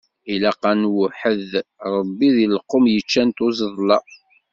[0.33, 1.51] Ilaq ad nweḥḥed
[1.95, 3.97] Ṛebbi, deg lqum yeččan tuẓeḍla.